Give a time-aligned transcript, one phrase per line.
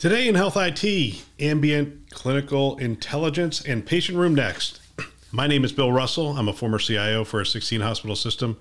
[0.00, 4.80] Today in Health IT, ambient clinical intelligence and patient room next.
[5.30, 6.38] My name is Bill Russell.
[6.38, 8.56] I'm a former CIO for a 16 hospital system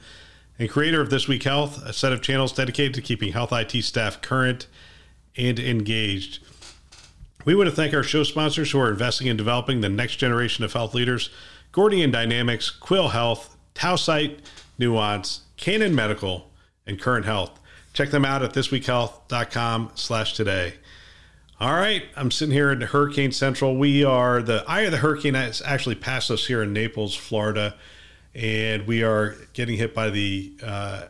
[0.60, 3.72] and creator of This Week Health, a set of channels dedicated to keeping health IT
[3.86, 4.68] staff current
[5.38, 6.40] and engaged.
[7.46, 10.66] We want to thank our show sponsors who are investing in developing the next generation
[10.66, 11.30] of health leaders
[11.72, 14.40] Gordian Dynamics, Quill Health, Tausight,
[14.78, 16.52] Nuance, Canon Medical,
[16.86, 17.58] and Current Health.
[17.94, 20.74] Check them out at thisweekhealth.com slash today.
[21.62, 23.76] All right, I'm sitting here in Hurricane Central.
[23.76, 27.76] We are the eye of the hurricane has actually passed us here in Naples, Florida,
[28.34, 30.54] and we are getting hit by the.
[30.64, 31.08] Uh,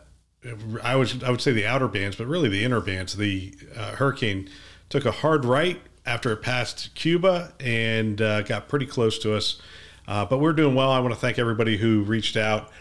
[0.81, 3.15] I would I would say the outer bands, but really the inner bands.
[3.15, 4.49] The uh, hurricane
[4.89, 9.61] took a hard right after it passed Cuba and uh, got pretty close to us.
[10.07, 10.89] Uh, but we're doing well.
[10.89, 12.71] I want to thank everybody who reached out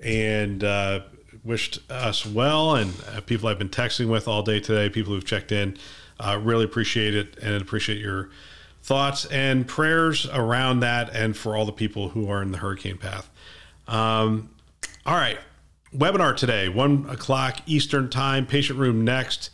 [0.00, 1.00] and uh,
[1.42, 5.26] wished us well, and uh, people I've been texting with all day today, people who've
[5.26, 5.76] checked in.
[6.18, 8.30] Uh, really appreciate it and appreciate your
[8.82, 12.96] thoughts and prayers around that and for all the people who are in the hurricane
[12.96, 13.28] path.
[13.88, 14.50] Um,
[15.04, 15.38] all right.
[15.94, 19.50] Webinar today, one o'clock Eastern Time, patient room next.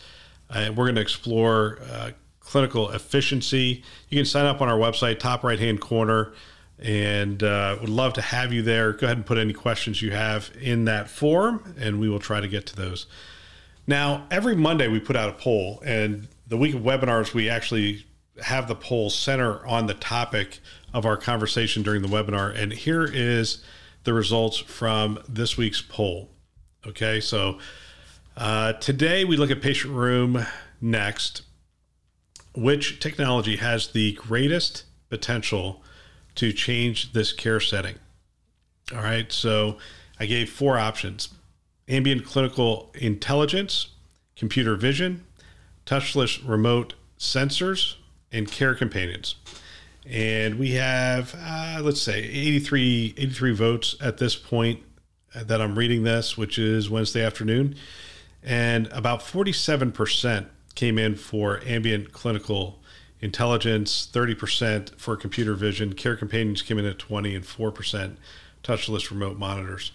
[0.50, 2.10] Uh, we're going to explore uh,
[2.40, 3.82] clinical efficiency.
[4.08, 6.32] You can sign up on our website, top right hand corner,
[6.78, 8.92] and uh, would love to have you there.
[8.92, 12.40] Go ahead and put any questions you have in that form, and we will try
[12.40, 13.06] to get to those.
[13.86, 18.04] Now, every Monday we put out a poll, and the week of webinars, we actually
[18.42, 20.60] have the poll center on the topic
[20.92, 22.54] of our conversation during the webinar.
[22.54, 23.64] And here is
[24.04, 26.28] the results from this week's poll.
[26.86, 27.58] Okay, so
[28.36, 30.44] uh, today we look at patient room
[30.78, 31.40] next.
[32.54, 35.82] Which technology has the greatest potential
[36.34, 37.94] to change this care setting?
[38.94, 39.78] All right, so
[40.20, 41.30] I gave four options
[41.88, 43.86] ambient clinical intelligence,
[44.36, 45.24] computer vision,
[45.86, 47.96] touchless remote sensors,
[48.32, 49.36] and care companions.
[50.08, 54.80] And we have, uh, let's say, 83, 83 votes at this point
[55.34, 57.76] that I'm reading this, which is Wednesday afternoon.
[58.42, 62.80] And about 47% came in for ambient clinical
[63.20, 65.92] intelligence, 30% for computer vision.
[65.92, 68.16] Care companions came in at 20 and 4%
[68.64, 69.92] touchless remote monitors.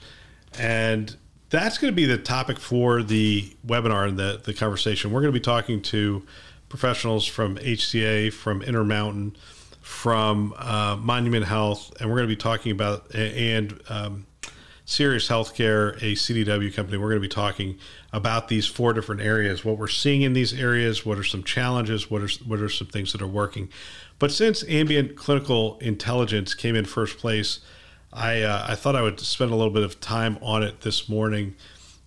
[0.57, 1.17] And
[1.49, 5.11] that's going to be the topic for the webinar and the, the conversation.
[5.11, 6.25] We're going to be talking to
[6.69, 9.35] professionals from HCA, from Intermountain,
[9.81, 14.25] from uh, Monument Health, and we're going to be talking about and um,
[14.83, 16.97] Sirius Healthcare, a CDW company.
[16.97, 17.77] We're going to be talking
[18.11, 22.11] about these four different areas, what we're seeing in these areas, what are some challenges,
[22.11, 23.69] what are what are some things that are working.
[24.19, 27.59] But since ambient clinical intelligence came in first place
[28.17, 31.07] I uh, I thought I would spend a little bit of time on it this
[31.07, 31.55] morning,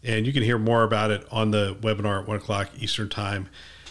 [0.03, 3.49] and you can hear more about it on the webinar at one o'clock Eastern time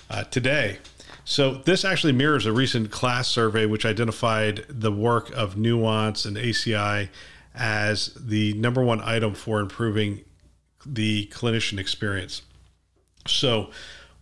[0.09, 0.79] uh, today.
[1.23, 6.35] So this actually mirrors a recent KLAS survey, which identified the work of Nuance and
[6.35, 7.09] ACI
[7.55, 10.25] as the number one item for improving
[10.85, 12.41] the clinician experience.
[13.27, 13.69] So,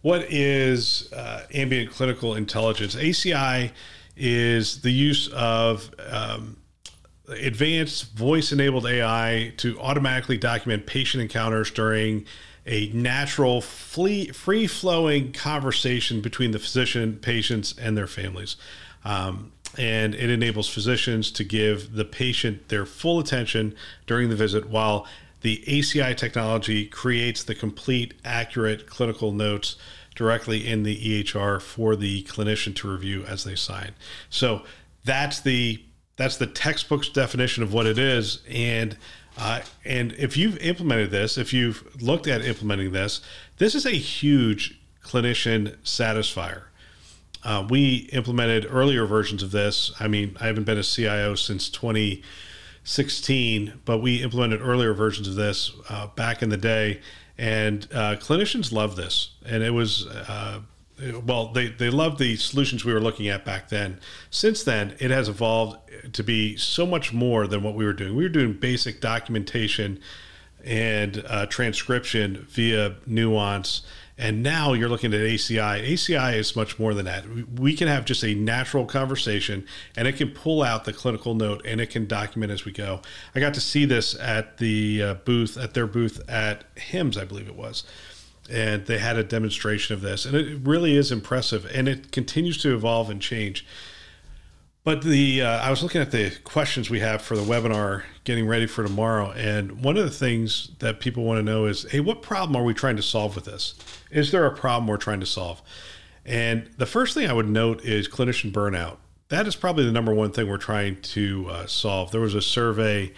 [0.02, 2.96] what is uh, ambient clinical intelligence?
[2.96, 3.72] ACI
[4.16, 6.58] is the use of um,
[7.28, 12.26] advanced voice enabled AI to automatically document patient encounters during
[12.66, 14.32] a natural, free
[14.68, 18.58] flowing conversation between the physician, patients, and their families.
[19.06, 24.70] Um, and it enables physicians to give the patient their full attention during the visit
[24.70, 25.06] while
[25.42, 29.76] the ACI technology creates the complete, accurate clinical notes
[30.16, 33.94] directly in the EHR for the clinician to review as they sign.
[34.30, 34.64] So
[35.06, 35.84] that's the
[36.18, 38.42] that's the textbook's definition of what it is.
[38.50, 38.98] And
[39.38, 43.22] uh, and if you've implemented this, if you've looked at implementing this,
[43.60, 46.64] this is a huge clinician satisfier.
[47.44, 49.94] Uh, we implemented earlier versions of this.
[50.00, 55.36] I mean, I haven't been a CIO since 2016, but we implemented earlier versions of
[55.36, 57.00] this uh, back in the day,
[57.38, 59.36] and uh, clinicians love this.
[59.46, 60.62] And it was uh,
[61.26, 64.00] well, they, they loved the solutions we were looking at back then.
[64.30, 65.78] Since then, it has evolved
[66.14, 68.16] to be so much more than what we were doing.
[68.16, 70.00] We were doing basic documentation
[70.66, 73.84] and uh, transcription via Nuance
[74.18, 75.88] And now you're looking at ACI.
[75.88, 77.24] ACI is much more than that.
[77.54, 79.66] We can have just a natural conversation
[79.96, 83.02] and it can pull out the clinical note and it can document as we go.
[83.36, 87.26] I got to see this at the uh, booth, at their booth at HIMSS, I
[87.26, 87.84] believe it was.
[88.50, 90.26] And they had a demonstration of this.
[90.26, 91.70] And it really is impressive.
[91.74, 93.66] And it continues to evolve and change.
[94.88, 98.48] But the uh, I was looking at the questions we have for the webinar, getting
[98.48, 102.00] ready for tomorrow, and one of the things that people want to know is, hey,
[102.00, 103.76] what problem are we trying to solve with this?
[104.12, 105.62] Is there a problem we're trying to solve?
[106.26, 108.96] And the first thing I would note is clinician burnout.
[109.28, 112.12] That is probably the number one thing we're trying to uh, solve.
[112.12, 113.12] There was a survey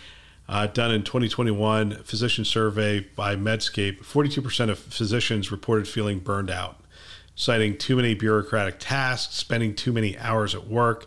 [0.50, 4.00] uh, done in 2021, physician survey by Medscape.
[4.04, 6.82] 42% of physicians reported feeling burned out,
[7.36, 11.06] citing too many bureaucratic tasks, spending too many hours at work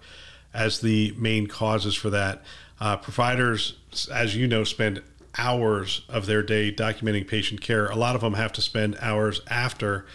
[0.55, 2.41] as the main causes for that.
[2.81, 3.79] Uh, providers,
[4.13, 5.03] as you know, spend
[5.37, 7.87] hours of their day documenting patient care.
[7.87, 10.07] A lot of them have to spend hours after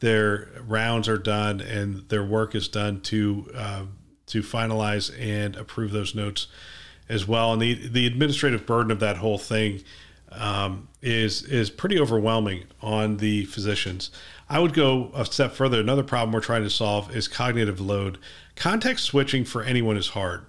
[0.00, 3.82] their rounds are done and their work is done to uh,
[4.26, 6.48] to finalize and approve those notes
[7.12, 7.52] as well.
[7.52, 9.82] And the the administrative burden of that whole thing
[10.30, 14.10] um, is is pretty overwhelming on the physicians.
[14.48, 15.80] I would go a step further.
[15.80, 18.18] Another problem we're trying to solve is cognitive load.
[18.56, 20.44] Context switching for anyone is hard.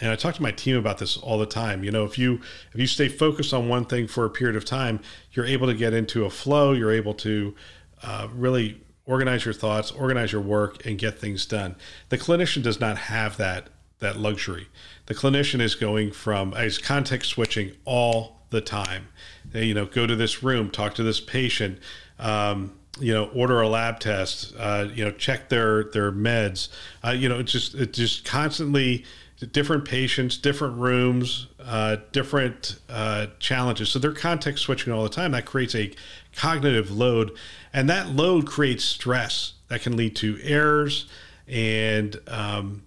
[0.00, 1.82] And I talk to my team about this all the time.
[1.82, 2.40] You know, if you
[2.72, 5.00] if you stay focused on one thing for a period of time,
[5.32, 6.72] you're able to get into a flow.
[6.72, 7.54] You're able to
[8.02, 11.76] uh, really organize your thoughts, organize your work, and get things done.
[12.10, 14.68] The clinician does not have that that luxury.
[15.06, 19.08] The clinician is going from is context switching all the time.
[19.44, 21.78] They, you know, go to this room, talk to this patient.
[22.18, 26.68] Um, you know order a lab test uh, you know check their their meds
[27.04, 29.04] uh, you know it's just it's just constantly
[29.52, 35.32] different patients different rooms uh, different uh, challenges so they're context switching all the time
[35.32, 35.92] that creates a
[36.34, 37.36] cognitive load
[37.72, 41.06] and that load creates stress that can lead to errors
[41.48, 42.82] and um,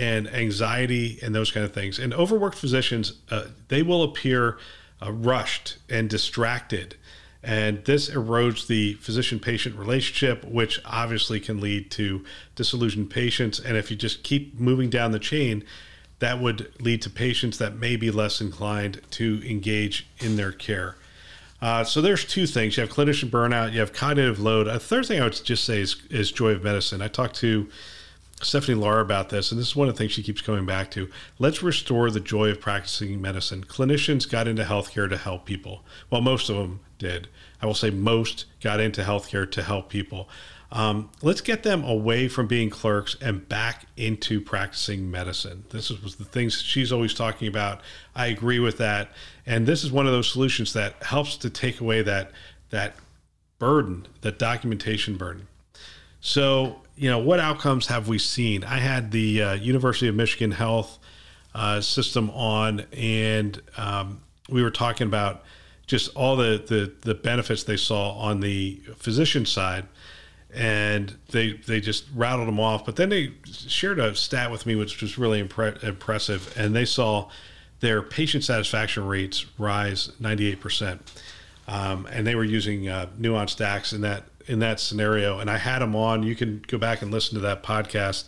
[0.00, 4.58] and anxiety and those kind of things and overworked physicians uh, they will appear
[5.02, 6.96] uh, rushed and distracted
[7.42, 12.24] and this erodes the physician patient relationship, which obviously can lead to
[12.54, 13.58] disillusioned patients.
[13.58, 15.64] And if you just keep moving down the chain,
[16.18, 20.96] that would lead to patients that may be less inclined to engage in their care.
[21.62, 22.76] Uh, so there's two things.
[22.76, 24.66] You have clinician burnout, you have cognitive load.
[24.66, 27.00] A third thing I would just say is, is joy of medicine.
[27.00, 27.68] I talked to
[28.42, 30.90] Stephanie Lahr about this, and this is one of the things she keeps coming back
[30.92, 31.10] to.
[31.38, 33.64] Let's restore the joy of practicing medicine.
[33.64, 35.84] Clinicians got into healthcare to help people.
[36.10, 37.28] Well, most of them did.
[37.60, 40.28] I will say most got into healthcare to help people.
[40.72, 45.64] Um, let's get them away from being clerks and back into practicing medicine.
[45.70, 47.80] This was the things she's always talking about.
[48.14, 49.10] I agree with that,
[49.46, 52.30] and this is one of those solutions that helps to take away that
[52.70, 52.94] that
[53.58, 55.48] burden, that documentation burden.
[56.20, 58.62] So you know, what outcomes have we seen?
[58.62, 60.98] I had the uh, University of Michigan Health
[61.54, 64.20] uh, system on, and um,
[64.50, 65.42] we were talking about
[65.86, 69.86] just all the, the, the benefits they saw on the physician side,
[70.52, 72.84] and they they just rattled them off.
[72.84, 76.84] But then they shared a stat with me, which was really impre- impressive, and they
[76.84, 77.30] saw
[77.80, 81.22] their patient satisfaction rates rise 98 percent.
[81.66, 85.58] Um, and they were using uh, Nuance DAX in that in that scenario, and I
[85.58, 86.22] had him on.
[86.22, 88.24] You can go back and listen to that podcast.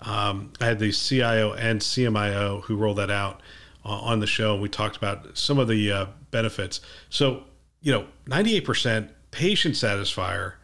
[0.00, 3.40] Um, I had the CIO and CMIO who rolled that out
[3.84, 4.56] uh, on the show.
[4.56, 6.80] We talked about some of the uh, benefits.
[7.08, 7.44] So,
[7.82, 10.54] you know, 98% patient satisfier,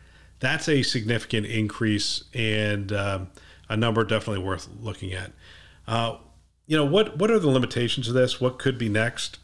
[0.40, 3.28] that's a significant increase and um,
[3.68, 5.32] a number definitely worth looking at.
[5.86, 6.16] Uh,
[6.66, 8.40] you know, what, what are the limitations of this?
[8.40, 9.38] What could be next?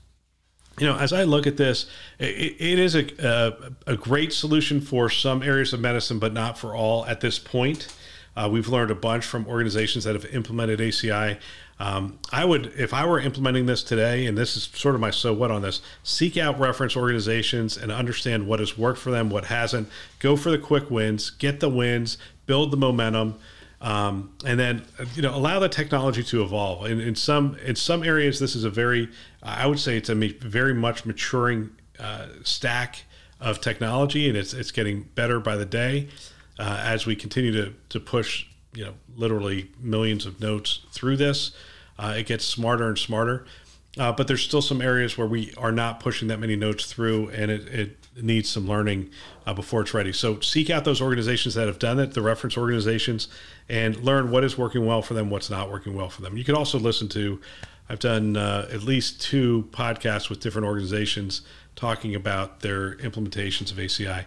[0.83, 1.87] You know, as I look at this,
[2.19, 6.59] it, it is a, a, a, great solution for some areas of medicine, but not
[6.59, 7.87] for all at this point.
[8.37, 11.39] Uh, we've learned a bunch from organizations that have implemented ACI.
[11.79, 15.13] Um, I would, if I were implementing this today, and this is sort of my
[15.13, 19.31] so what on this, seek out reference organizations and understand what has worked for them,
[19.31, 19.89] what hasn't.
[20.19, 23.37] Go for the quick wins, get the wins, build the momentum.
[23.83, 24.87] Um, and then
[25.17, 26.87] you know allow the technology to evolve.
[26.87, 29.09] In, in some in some areas, this is a very
[29.43, 33.03] I would say it's a very much maturing uh, stack
[33.41, 36.09] of technology, and it's it's getting better by the day
[36.61, 41.51] uh, as we continue to to push you know literally millions of notes through this.
[41.99, 43.45] Uh, it gets smarter and smarter.
[43.99, 47.29] Uh, but there's still some areas where we are not pushing that many notes through,
[47.29, 49.11] and it, it needs some learning
[49.47, 50.13] uh, before it's ready.
[50.13, 53.29] So seek out those organizations that have done it, the reference organizations,
[53.69, 56.37] and learn what is working well for them, what's not working well for them.
[56.37, 57.41] You can also listen to,
[57.89, 61.43] I've done uh, at least two podcasts with different organizations
[61.77, 64.25] talking about their implementations of ACI.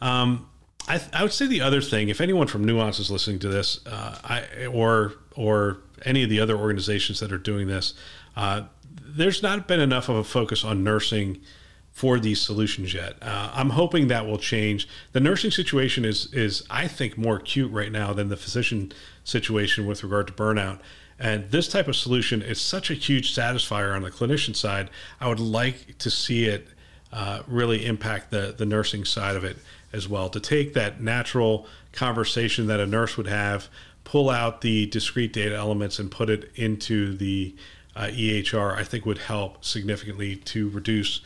[0.00, 0.48] Um,
[0.86, 3.86] I, I, would say the other thing, if anyone from Nuance is listening to this,
[3.86, 7.94] uh, I, or or any of the other organizations that are doing this,
[8.36, 8.62] uh,
[9.04, 11.40] there's not been enough of a focus on nursing
[11.98, 13.14] for these solutions yet.
[13.20, 14.86] Uh, I'm hoping that will change.
[15.10, 18.92] The nursing situation is is I think more acute right now than the physician
[19.24, 20.78] situation with regard to burnout.
[21.18, 24.90] And this type of solution is such a huge satisfier on the clinician side.
[25.20, 26.68] I would like to see it
[27.12, 29.56] uh, really impact the the nursing side of it
[29.92, 30.28] as well.
[30.28, 33.66] To take that natural conversation that a nurse would have,
[34.04, 37.56] pull out the discrete data elements, and put it into the
[37.96, 41.22] uh, EHR, I think would help significantly to reduce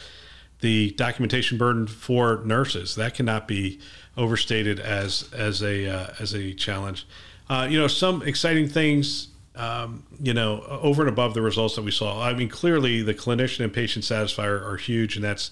[0.62, 2.95] the documentation burden for nurses.
[2.95, 3.78] That cannot be
[4.16, 7.07] overstated as as a uh, as a challenge.
[7.50, 9.28] Uh, you know, some exciting things.
[9.54, 12.23] Um, you know, over and above the results that we saw.
[12.23, 15.50] I mean, clearly the clinician and patient satisfier are huge, and that's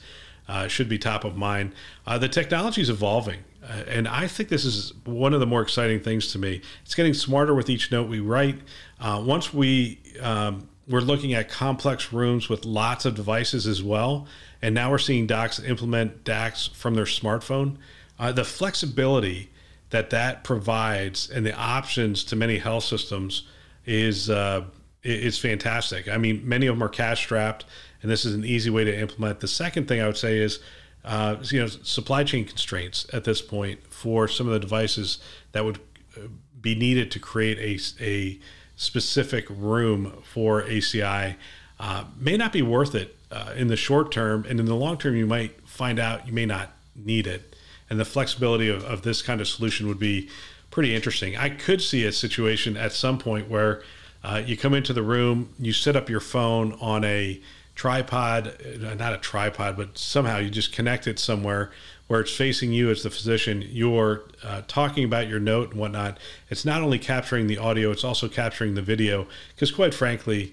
[0.49, 1.75] uh, should be top of mind.
[2.07, 5.61] Uh, the technology is evolving, uh, and I think this is one of the more
[5.61, 6.63] exciting things to me.
[6.83, 8.61] It's getting smarter with each note we write.
[8.99, 14.27] Uh, once we um, we're looking at complex rooms with lots of devices as well.
[14.61, 17.77] And now we're seeing docs implement DAX from their smartphone.
[18.19, 19.51] Uh, the flexibility
[19.91, 23.45] that that provides and the options to many health systems
[23.87, 24.65] is uh,
[25.03, 26.09] is fantastic.
[26.09, 27.65] I mean, many of them are cash strapped,
[28.03, 29.41] and this is an easy way to implement.
[29.41, 30.59] The second thing I would say is,
[31.05, 35.19] uh, you know, supply chain constraints at this point for some of the devices
[35.53, 35.79] that would
[36.17, 36.27] uh,
[36.61, 38.39] be needed to create a a
[38.81, 41.37] specific room for ACI
[41.79, 44.47] uh, may not be worth it uh, in the short term.
[44.49, 47.55] And in the long term, you might find out you may not need it.
[47.91, 50.31] And the flexibility of, of this kind of solution would be
[50.71, 51.37] pretty interesting.
[51.37, 53.83] I could see a situation at some point where
[54.25, 57.39] uh, you come into the room, you set up your phone on a
[57.81, 61.71] tripod, uh, not a tripod, but somehow you just connect it somewhere
[62.09, 66.19] where it's facing you as the physician, you're uh, talking about your note and whatnot.
[66.51, 69.27] It's not only capturing the audio, it's also capturing the video.
[69.55, 70.53] Because, quite frankly,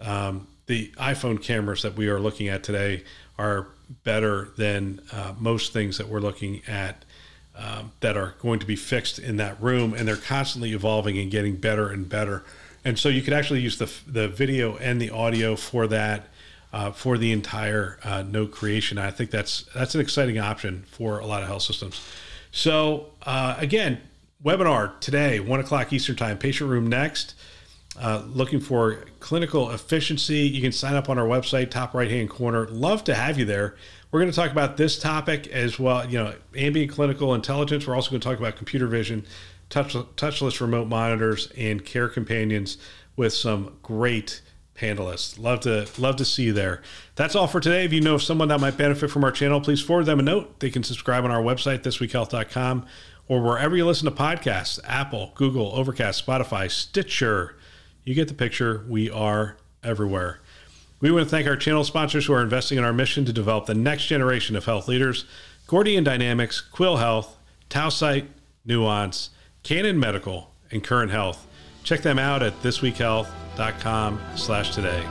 [0.00, 3.04] um, the iPhone cameras that we are looking at today
[3.38, 3.68] are
[4.02, 7.04] better than uh, most things that we're looking at
[7.54, 9.94] um, that are going to be fixed in that room.
[9.94, 12.42] And they're constantly evolving and getting better and better.
[12.84, 16.30] And so you could actually use the, the video and the audio for that
[16.74, 18.98] uh, for the entire uh, creation.
[18.98, 22.04] I think that's that's an exciting option for a lot of health systems.
[22.50, 24.00] So uh, again,
[24.44, 26.36] webinar today, one o'clock Eastern time.
[26.36, 27.36] Patient room next.
[27.96, 30.48] Uh, looking for clinical efficiency.
[30.48, 32.66] You can sign up on our website, top right hand corner.
[32.66, 33.76] Love to have you there.
[34.10, 36.04] We're going to talk about this topic as well.
[36.04, 37.86] You know, ambient clinical intelligence.
[37.86, 39.24] We're also going to talk about computer vision,
[39.70, 42.78] touch, touchless remote monitors, and care companions
[43.14, 44.42] with some great
[44.74, 45.38] panelists.
[45.38, 46.82] Love to love to see you there.
[47.14, 47.84] That's all for today.
[47.84, 50.60] If you know someone that might benefit from our channel, please forward them a note.
[50.60, 52.86] They can subscribe on our website, thisweekhealth.com,
[53.28, 57.56] or wherever you listen to podcasts, Apple, Google, Overcast, Spotify, Stitcher.
[58.04, 58.84] You get the picture.
[58.88, 60.40] We are everywhere.
[61.00, 63.66] We want to thank our channel sponsors who are investing in our mission to develop
[63.66, 65.24] the next generation of health leaders.
[65.66, 67.36] Gordian Dynamics, Quill Health,
[67.70, 68.26] Tausight,
[68.64, 69.30] Nuance,
[69.62, 71.46] Canon Medical, and Current Health.
[71.84, 75.06] Check them out at thisweekhealth.com slash today.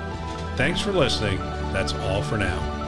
[0.57, 1.37] Thanks for listening.
[1.71, 2.82] That's all for now.